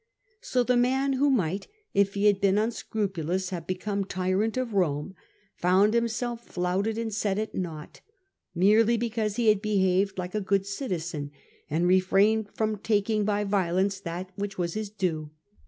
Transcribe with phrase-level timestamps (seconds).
[0.41, 5.13] So the man who might, if he had been unscrupulous, have become tyrant of Rome,
[5.53, 8.01] found himself flouted and set at nought,
[8.55, 11.29] merely because he had behaved like a good citizen,
[11.69, 15.29] and refrained from taking by violence that which was his due.